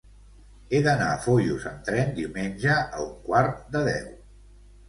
[0.71, 4.13] He d'anar a Foios amb tren diumenge a un quart de deu.